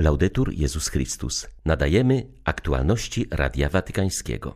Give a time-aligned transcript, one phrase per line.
[0.00, 1.48] Laudetur Jezus Chrystus.
[1.64, 4.54] Nadajemy aktualności Radia Watykańskiego.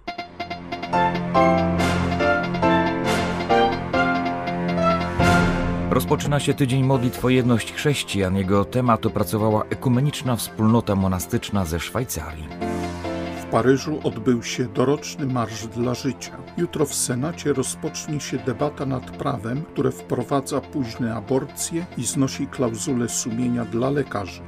[5.91, 8.37] Rozpoczyna się tydzień modlitw o jedność chrześcijan.
[8.37, 12.49] Jego temat opracowała ekumeniczna wspólnota monastyczna ze Szwajcarii.
[13.43, 16.37] W Paryżu odbył się doroczny Marsz dla Życia.
[16.57, 23.09] Jutro w Senacie rozpocznie się debata nad prawem, które wprowadza późne aborcje i znosi klauzulę
[23.09, 24.43] sumienia dla lekarzy.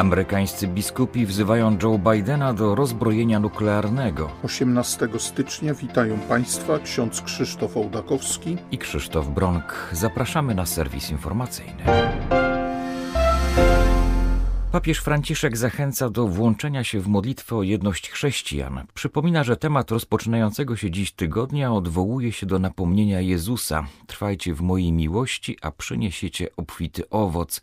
[0.00, 4.30] Amerykańscy biskupi wzywają Joe Bidena do rozbrojenia nuklearnego.
[4.42, 9.88] 18 stycznia witają Państwa ksiądz Krzysztof Ołdakowski i Krzysztof Bronk.
[9.92, 11.82] Zapraszamy na serwis informacyjny.
[14.72, 18.86] Papież Franciszek zachęca do włączenia się w modlitwę o jedność chrześcijan.
[18.94, 24.92] Przypomina, że temat rozpoczynającego się dziś tygodnia odwołuje się do napomnienia Jezusa: Trwajcie w mojej
[24.92, 27.60] miłości, a przyniesiecie obfity owoc.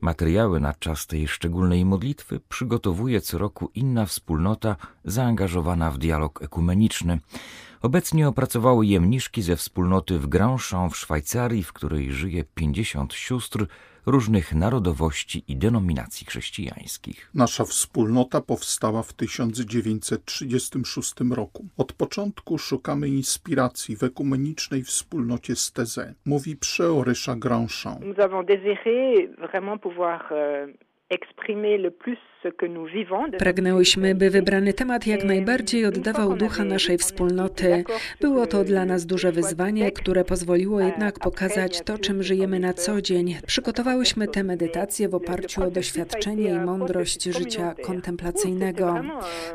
[0.00, 7.20] Materiały na czas tej szczególnej modlitwy przygotowuje co roku inna wspólnota zaangażowana w dialog ekumeniczny.
[7.82, 13.66] Obecnie opracowały je mniszki ze wspólnoty w Grandchamp w Szwajcarii, w której żyje 50 sióstr
[14.06, 17.30] różnych narodowości i denominacji chrześcijańskich.
[17.34, 21.64] Nasza wspólnota powstała w 1936 roku.
[21.76, 28.00] Od początku szukamy inspiracji w ekumenicznej wspólnocie z Teze, mówi przeorysza Grandchamp.
[28.00, 30.66] Nous avons désiré vraiment pouvoir euh,
[31.10, 32.18] exprimer le plus
[33.38, 37.84] Pragnęłyśmy, by wybrany temat jak najbardziej oddawał ducha naszej wspólnoty.
[38.20, 43.02] Było to dla nas duże wyzwanie, które pozwoliło jednak pokazać to, czym żyjemy na co
[43.02, 43.36] dzień.
[43.46, 49.00] Przygotowałyśmy tę medytację w oparciu o doświadczenie i mądrość życia kontemplacyjnego.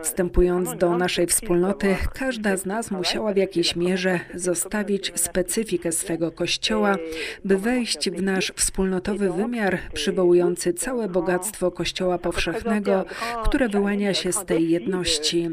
[0.02, 6.96] Wstępując do naszej wspólnoty, każda z nas musiała w jakiejś mierze zostawić specyfikę swego kościoła,
[7.46, 12.79] by wejść w nasz wspólnotowy wymiar, przywołujący całe bogactwo Kościoła powszechnego
[13.44, 15.50] które wyłania się z tej jedności.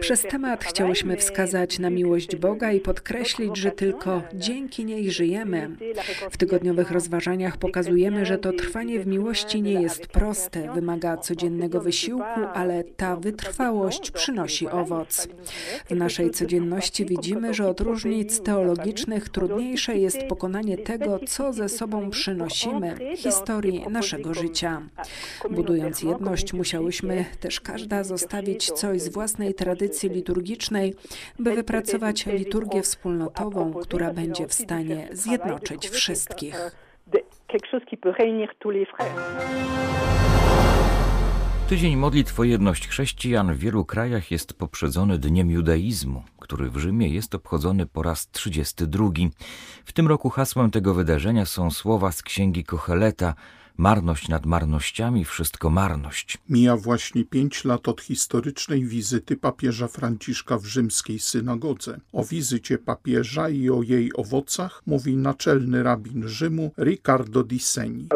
[0.00, 5.70] Przez temat chciałyśmy wskazać na miłość Boga i podkreślić, że tylko dzięki niej żyjemy.
[6.30, 12.40] W tygodniowych rozważaniach pokazujemy, że to trwanie w miłości nie jest proste, wymaga codziennego wysiłku,
[12.54, 15.28] ale ta wytrwałość przynosi owoc.
[15.90, 22.10] W naszej codzienności widzimy, że od różnic teologicznych trudniejsze jest pokonanie tego, co ze sobą
[22.10, 24.82] przynosimy, historii naszego życia.
[25.50, 30.94] Budując jedność, musiałyśmy też każda zostawić coś z własnej tradycji liturgicznej,
[31.38, 36.54] by wypracować liturgię wspólnotową, która będzie w stanie zjednoczyć wszystkich.
[41.68, 47.08] Tydzień modlitw o jedność chrześcijan w wielu krajach jest poprzedzony Dniem Judaizmu, który w Rzymie
[47.08, 49.10] jest obchodzony po raz 32.
[49.84, 53.34] W tym roku hasłem tego wydarzenia są słowa z księgi Kocheleta–
[53.78, 56.38] Marność nad marnościami, wszystko marność.
[56.48, 62.00] Mija właśnie pięć lat od historycznej wizyty papieża Franciszka w rzymskiej synagodze.
[62.12, 68.08] O wizycie papieża i o jej owocach mówi naczelny rabin Rzymu Riccardo di Seni.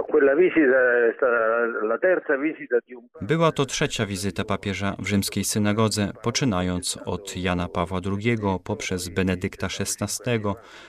[3.20, 9.66] Była to trzecia wizyta papieża w rzymskiej synagodze, poczynając od Jana Pawła II poprzez Benedykta
[9.66, 10.30] XVI,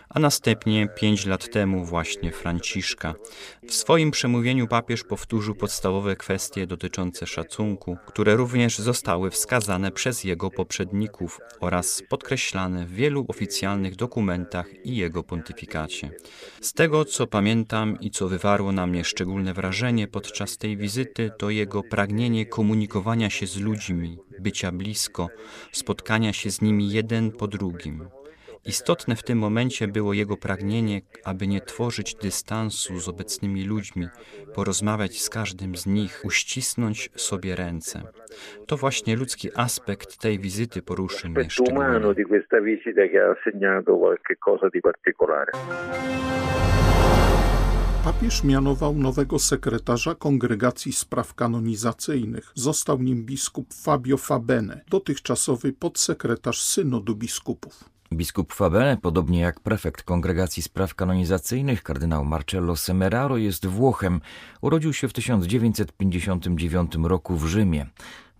[0.09, 3.13] a następnie pięć lat temu właśnie Franciszka.
[3.63, 10.49] W swoim przemówieniu papież powtórzył podstawowe kwestie dotyczące szacunku, które również zostały wskazane przez jego
[10.49, 16.09] poprzedników oraz podkreślane w wielu oficjalnych dokumentach i jego pontyfikacie.
[16.61, 19.18] Z tego, co pamiętam i co wywarło na mnie szczególne
[19.53, 25.27] wrażenie podczas tej wizyty, to jego pragnienie komunikowania się z ludźmi, bycia blisko,
[25.71, 28.09] spotkania się z nimi jeden po drugim.
[28.65, 34.07] Istotne w tym momencie było jego pragnienie, aby nie tworzyć dystansu z obecnymi ludźmi,
[34.55, 38.01] porozmawiać z każdym z nich, uścisnąć sobie ręce.
[38.67, 41.99] To właśnie ludzki aspekt tej wizyty poruszył mnie szczególnie.
[48.03, 52.51] Papież mianował nowego sekretarza Kongregacji Spraw Kanonizacyjnych.
[52.55, 57.89] Został nim biskup Fabio Fabene, dotychczasowy podsekretarz Synodu Biskupów.
[58.13, 64.21] Biskup Fabene, podobnie jak prefekt Kongregacji Spraw Kanonizacyjnych, kardynał Marcello Semeraro, jest Włochem.
[64.61, 67.85] Urodził się w 1959 roku w Rzymie.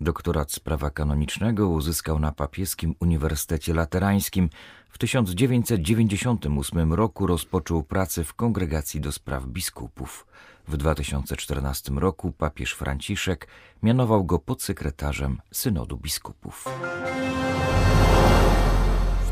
[0.02, 4.50] Doktorat z prawa kanonicznego uzyskał na papieskim Uniwersytecie Laterańskim.
[4.90, 10.28] W 1998 roku rozpoczął pracę w Kongregacji do Spraw Biskupów.
[10.68, 13.48] W 2014 roku papież Franciszek
[13.84, 16.66] mianował go podsekretarzem Synodu Biskupów.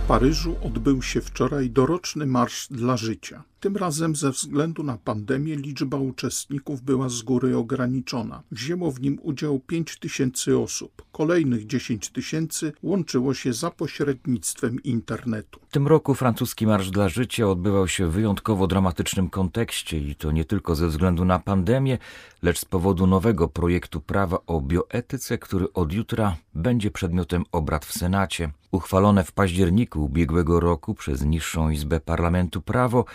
[0.07, 3.44] Paryżu odbył się wczoraj doroczny Marsz dla Życia.
[3.59, 8.44] Tym razem ze względu na pandemię liczba uczestników była z góry ograniczona.
[8.51, 11.06] Wzięło w nim udział 5 tysięcy osób.
[11.12, 15.59] Kolejnych 10 tysięcy łączyło się za pośrednictwem internetu.
[15.78, 20.46] Tym roku francuski Marsz dla Życia odbywał się w wyjątkowo dramatycznym kontekście i to nie
[20.46, 21.98] tylko ze względu na pandemię,
[22.44, 27.94] lecz z powodu nowego projektu prawa o bioetyce, który od jutra będzie przedmiotem obrad w
[27.94, 28.50] Senacie.
[28.72, 33.06] Uchwalone w październiku ubiegłego roku przez niższą izbę parlamentu prawo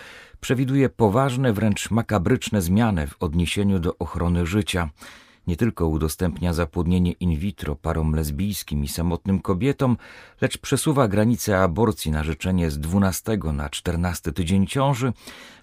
[0.41, 4.91] przewiduje poważne, wręcz makabryczne zmiany w odniesieniu do ochrony życia.
[5.47, 9.97] Nie tylko udostępnia zapłodnienie in vitro parom lesbijskim i samotnym kobietom,
[10.41, 15.13] lecz przesuwa granice aborcji na życzenie z 12 na 14 tydzień ciąży,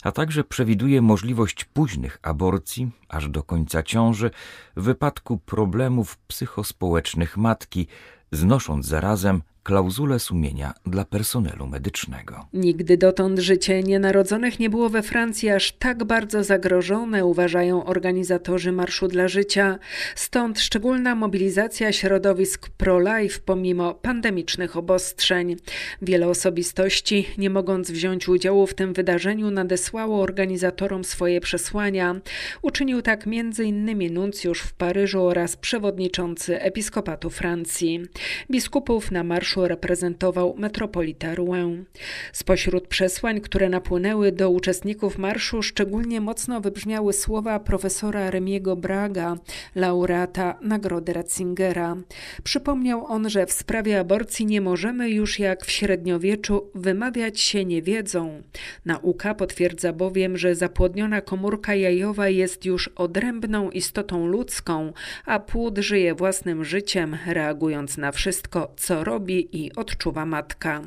[0.04, 4.32] a także przewiduje możliwość późnych aborcji aż do końca ciąży
[4.76, 7.88] w wypadku problemów psychospołecznych matki,
[8.32, 12.48] znosząc zarazem klauzulę sumienia dla personelu medycznego.
[12.54, 19.08] Nigdy dotąd życie nienarodzonych nie było we Francji aż tak bardzo zagrożone, uważają organizatorzy Marszu
[19.08, 19.80] dla Życia.
[20.16, 25.56] Stąd szczególna mobilizacja środowisk pro-life pomimo pandemicznych obostrzeń.
[26.02, 32.16] Wiele osobistości, nie mogąc wziąć udziału w tym wydarzeniu, nadesłało organizatorom swoje przesłania.
[32.62, 34.14] Uczynił tak m.in.
[34.14, 38.06] nuncjusz w Paryżu oraz przewodniczący Episkopatu Francji.
[38.52, 41.86] Biskupów na marszu reprezentował metropolita Rouen.
[42.34, 49.38] Spośród przesłań, które napłynęły do uczestników marszu, szczególnie mocno wybrzmiały słowa profesora Remiego Braga,
[49.76, 51.98] laureata Nagrody Ratzingera.
[52.44, 58.42] Przypomniał on, że w sprawie aborcji nie możemy już jak w średniowieczu wymawiać się niewiedzą.
[58.86, 64.94] Nauka potwierdza bowiem, że zapłodniona komórka jajowa jest już odrębną istotą ludzką,
[65.26, 70.82] a płód żyje własnym życiem, reagując na wszystko, co robi i odczuwa matka.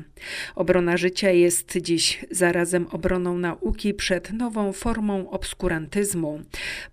[0.55, 6.41] Obrona życia jest dziś zarazem obroną nauki przed nową formą obskurantyzmu.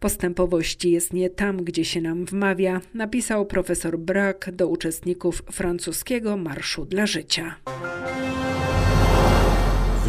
[0.00, 6.85] Postępowości jest nie tam, gdzie się nam wmawia, napisał profesor Brack do uczestników francuskiego Marszu
[6.85, 7.56] dla Życia.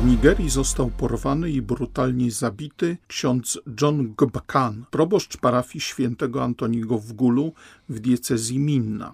[0.01, 7.13] W Nigerii został porwany i brutalnie zabity ksiądz John Gbakan, proboszcz parafii świętego Antoniego w
[7.13, 7.53] Gulu
[7.89, 9.13] w diecezji Minna.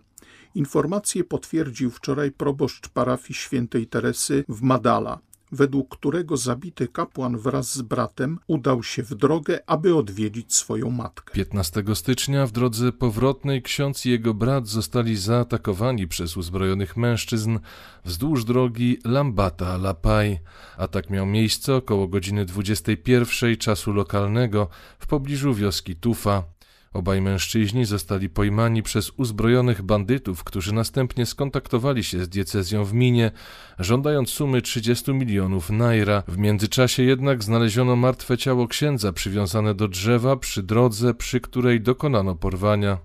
[0.58, 5.20] Informację potwierdził wczoraj proboszcz parafii świętej Teresy w Madala,
[5.52, 11.34] według którego zabity kapłan wraz z bratem udał się w drogę, aby odwiedzić swoją matkę.
[11.34, 17.60] 15 stycznia w drodze powrotnej ksiądz i jego brat zostali zaatakowani przez uzbrojonych mężczyzn
[18.06, 20.38] wzdłuż drogi Lambata-Lapaj.
[20.78, 24.68] Atak miał miejsce około godziny 21 czasu lokalnego
[25.00, 26.57] w pobliżu wioski Tufa.
[26.94, 33.32] Obaj mężczyźni zostali pojmani przez uzbrojonych bandytów, którzy następnie skontaktowali się z diecezją w Minie,
[33.80, 36.24] żądając sumy 30 milionów naira.
[36.28, 42.36] W międzyczasie jednak znaleziono martwe ciało księdza przywiązane do drzewa przy drodze, przy której dokonano
[42.36, 42.98] porwania.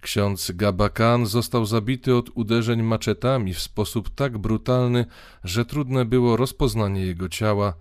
[0.00, 5.06] Ksiądz Gabakan został zabity od uderzeń maczetami w sposób tak brutalny,
[5.44, 7.74] że trudne było rozpoznanie jego ciała.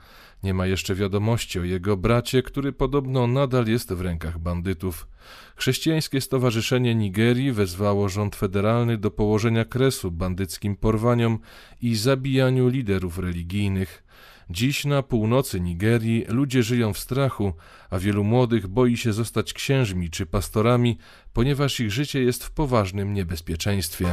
[0.44, 5.08] Nie ma jeszcze wiadomości o jego bracie, który podobno nadal jest w rękach bandytów.
[5.56, 11.40] Chrześcijańskie Stowarzyszenie Nigerii wezwało rząd federalny do położenia kresu bandyckim porwaniom
[11.82, 14.04] i zabijaniu liderów religijnych.
[14.50, 17.54] Dziś na północy Nigerii ludzie żyją w strachu,
[17.90, 20.98] a wielu młodych boi się zostać księżmi czy pastorami,
[21.34, 24.06] ponieważ ich życie jest w poważnym niebezpieczeństwie.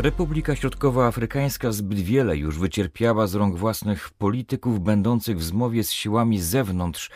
[0.00, 6.40] Republika Środkowoafrykańska zbyt wiele już wycierpiała z rąk własnych polityków będących w zmowie z siłami
[6.40, 7.10] zewnątrz.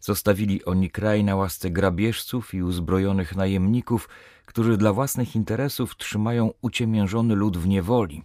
[0.00, 4.08] Zostawili oni kraj na łasce grabieżców i uzbrojonych najemników,
[4.46, 8.22] którzy dla własnych interesów trzymają uciemiężony lud w niewoli.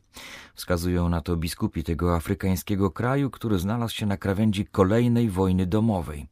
[0.55, 6.27] Wskazują na to biskupi tego afrykańskiego kraju, który znalazł się na krawędzi kolejnej wojny domowej.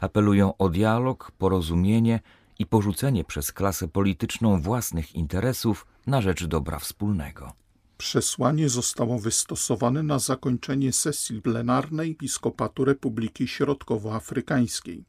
[0.00, 2.20] Apelują o dialog, porozumienie
[2.58, 7.61] i porzucenie przez klasę polityczną własnych interesów na rzecz dobra wspólnego.
[8.02, 15.04] Przesłanie zostało wystosowane na zakończenie sesji plenarnej Episkopatu Republiki Środkowoafrykańskiej.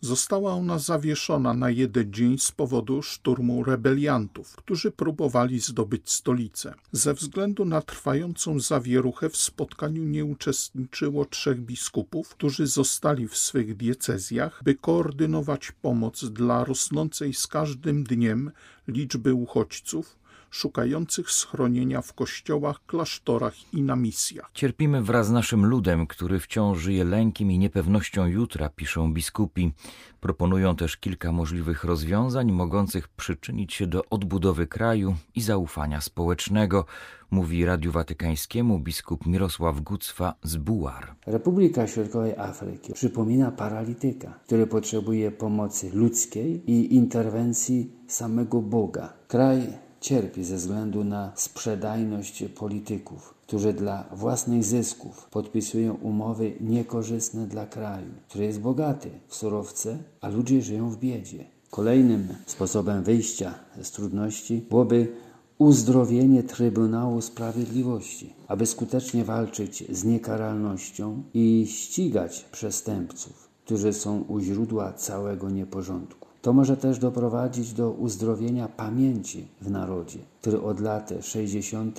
[0.00, 6.74] Została ona zawieszona na jeden dzień z powodu szturmu rebeliantów, którzy próbowali zdobyć stolicę.
[6.92, 13.76] Ze względu na trwającą zawieruchę w spotkaniu nie uczestniczyło trzech biskupów, którzy zostali w swych
[13.76, 18.50] diecezjach, by koordynować pomoc dla rosnącej z każdym dniem
[18.88, 20.23] liczby uchodźców,
[20.54, 24.50] szukających schronienia w kościołach, klasztorach i na misjach.
[24.54, 29.72] Cierpimy wraz z naszym ludem, który wciąż żyje lękiem i niepewnością jutra, piszą biskupi.
[30.20, 36.84] Proponują też kilka możliwych rozwiązań mogących przyczynić się do odbudowy kraju i zaufania społecznego,
[37.30, 41.14] mówi Radiu Watykańskiemu biskup Mirosław Gucwa z Bułar.
[41.26, 49.12] Republika Środkowej Afryki przypomina paralityka, który potrzebuje pomocy ludzkiej i interwencji samego Boga.
[49.28, 57.66] Kraj cierpi ze względu na sprzedajność polityków, którzy dla własnych zysków podpisują umowy niekorzystne dla
[57.66, 61.44] kraju, który jest bogaty w surowce, a ludzie żyją w biedzie.
[61.70, 65.12] Kolejnym sposobem wyjścia z trudności byłoby
[65.58, 74.92] uzdrowienie Trybunału Sprawiedliwości, aby skutecznie walczyć z niekaralnością i ścigać przestępców, którzy są u źródła
[74.92, 76.23] całego nieporządku.
[76.44, 81.98] To może też doprowadzić do uzdrowienia pamięci w narodzie, który od lat 60.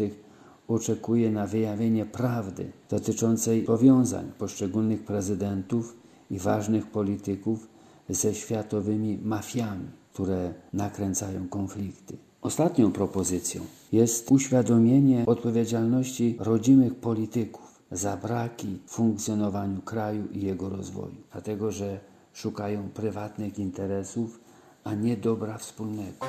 [0.67, 5.95] oczekuje na wyjawienie prawdy dotyczącej powiązań poszczególnych prezydentów
[6.31, 7.67] i ważnych polityków
[8.09, 12.17] ze światowymi mafiami, które nakręcają konflikty.
[12.41, 13.61] Ostatnią propozycją
[13.91, 22.14] jest uświadomienie odpowiedzialności rodzimych polityków za braki w funkcjonowaniu kraju i jego rozwoju, dlatego że
[22.35, 24.39] szukają prywatnych interesów,
[24.83, 26.25] a nie dobra wspólnego.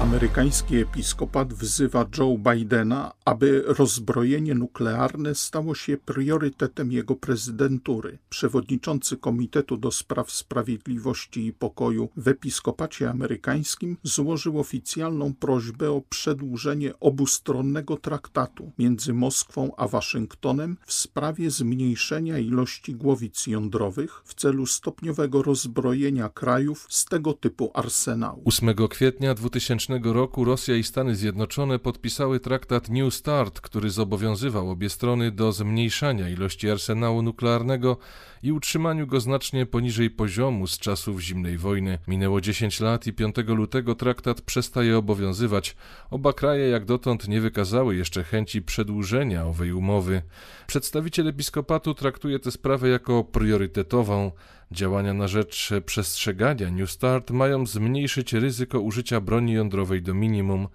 [0.00, 8.18] Amerykański episkopat wzywa Joe Bidena, aby rozbrojenie nuklearne stało się priorytetem jego prezydentury.
[8.28, 17.00] Przewodniczący Komitetu do Spraw Sprawiedliwości i Pokoju w episkopacie amerykańskim złożył oficjalną prośbę o przedłużenie
[17.00, 25.42] obustronnego traktatu między Moskwą a Waszyngtonem w sprawie zmniejszenia ilości głowic jądrowych w celu stopniowego
[25.42, 28.42] rozbrojenia krajów z tego typu arsenału.
[28.44, 34.90] 8 kwietnia 2000 roku Rosja i Stany Zjednoczone podpisały traktat New START, który zobowiązywał obie
[34.90, 37.96] strony do zmniejszania ilości arsenału nuklearnego
[38.42, 41.98] i utrzymaniu go znacznie poniżej poziomu z czasów zimnej wojny.
[42.08, 45.76] Minęło 10 lat i 5 lutego traktat przestaje obowiązywać.
[46.10, 50.22] Oba kraje jak dotąd nie wykazały jeszcze chęci przedłużenia owej umowy.
[50.66, 54.32] Przedstawiciel episkopatu traktuje tę sprawę jako priorytetową.
[54.72, 60.68] Działania na rzecz przestrzegania New Start mają zmniejszyć ryzyko użycia broni jądrowej do minimum.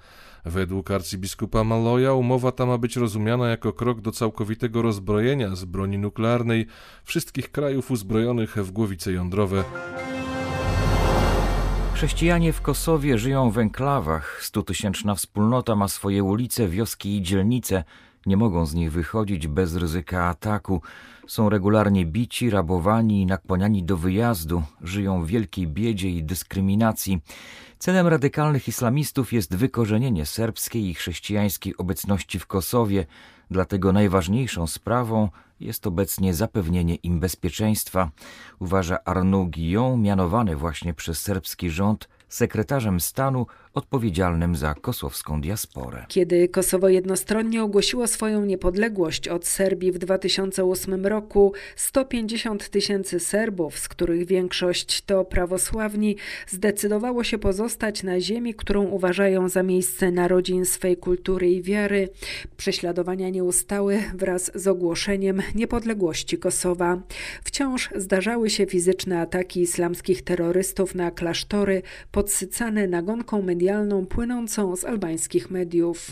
[0.45, 5.97] Według arcybiskupa Maloja umowa ta ma być rozumiana jako krok do całkowitego rozbrojenia z broni
[5.97, 6.67] nuklearnej
[7.03, 9.63] wszystkich krajów uzbrojonych w głowice jądrowe.
[11.93, 14.43] Chrześcijanie w Kosowie żyją w enklawach.
[14.43, 17.83] Stutysięczna wspólnota ma swoje ulice, wioski i dzielnice.
[18.25, 20.81] Nie mogą z nich wychodzić bez ryzyka ataku.
[21.27, 24.63] Są regularnie bici, rabowani i nakłaniani do wyjazdu.
[24.81, 27.21] Żyją w wielkiej biedzie i dyskryminacji.
[27.79, 33.05] Celem radykalnych islamistów jest wykorzenienie serbskiej i chrześcijańskiej obecności w Kosowie,
[33.51, 38.11] dlatego najważniejszą sprawą jest obecnie zapewnienie im bezpieczeństwa,
[38.59, 46.05] uważa Arnaud Guillon, mianowany właśnie przez serbski rząd sekretarzem stanu odpowiedzialnym za kosowską diasporę.
[46.07, 53.87] Kiedy Kosowo jednostronnie ogłosiło swoją niepodległość od Serbii w 2008 roku, 150 tysięcy Serbów, z
[53.87, 56.15] których większość to prawosławni,
[56.47, 62.09] zdecydowało się pozostać na ziemi, którą uważają za miejsce narodzin swej kultury i wiary.
[62.57, 67.01] Prześladowania nie ustały wraz z ogłoszeniem niepodległości Kosowa.
[67.43, 71.81] Wciąż zdarzały się fizyczne ataki islamskich terrorystów na klasztory,
[72.23, 76.07] podsycane nagonką medialną płynącą z albańskich mediów.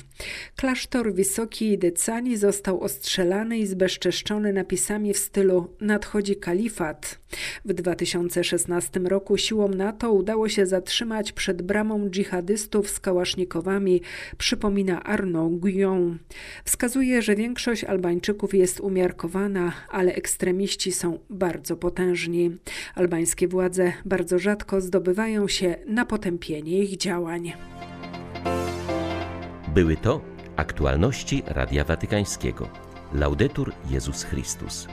[0.55, 7.20] Klasztor Wysoki Decani został ostrzelany i zbezczeszczony napisami w stylu nadchodzi kalifat.
[7.65, 14.01] W 2016 roku siłom NATO udało się zatrzymać przed bramą dżihadystów z kałasznikowami,
[14.37, 16.17] przypomina Arnaud Guillon.
[16.65, 22.57] Wskazuje, że większość Albańczyków jest umiarkowana, ale ekstremiści są bardzo potężni.
[22.95, 27.53] Albańskie władze bardzo rzadko zdobywają się na potępienie ich działań.
[29.73, 30.21] Były to
[30.55, 32.69] aktualności Radia Watykańskiego.
[33.13, 34.87] Laudetur Jezus Chrystus.